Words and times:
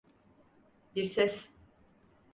Bir 0.95 1.05
ses. 1.05 1.47